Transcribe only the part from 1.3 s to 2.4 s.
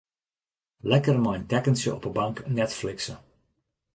in tekkentsje op 'e bank